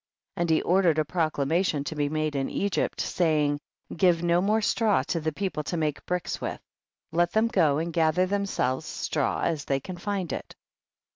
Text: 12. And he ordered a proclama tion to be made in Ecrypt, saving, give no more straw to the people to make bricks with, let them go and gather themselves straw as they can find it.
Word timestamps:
12. 0.33 0.41
And 0.43 0.49
he 0.49 0.61
ordered 0.63 0.97
a 0.97 1.03
proclama 1.05 1.63
tion 1.63 1.83
to 1.83 1.93
be 1.93 2.09
made 2.09 2.35
in 2.35 2.47
Ecrypt, 2.49 2.99
saving, 2.99 3.59
give 3.95 4.23
no 4.23 4.41
more 4.41 4.59
straw 4.59 5.03
to 5.03 5.19
the 5.19 5.31
people 5.31 5.61
to 5.65 5.77
make 5.77 6.03
bricks 6.07 6.41
with, 6.41 6.59
let 7.11 7.33
them 7.33 7.47
go 7.47 7.77
and 7.77 7.93
gather 7.93 8.25
themselves 8.25 8.87
straw 8.87 9.41
as 9.41 9.65
they 9.65 9.79
can 9.79 9.97
find 9.97 10.33
it. 10.33 10.55